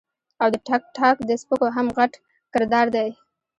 او 0.41 0.47
د 0.53 0.55
ټک 0.67 0.83
ټاک 0.97 1.17
د 1.25 1.31
سپکو 1.41 1.67
هم 1.75 1.87
غټ 1.97 2.11
کردار 2.53 2.87
دے- 2.95 3.05